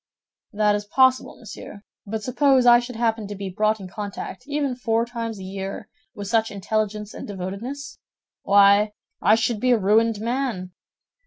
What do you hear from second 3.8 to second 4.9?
contact, even